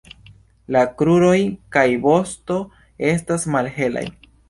La 0.75 0.81
kruroj 1.01 1.35
kaj 1.77 1.85
vosto 2.09 2.61
estas 3.15 3.51
malhelaj. 3.59 4.09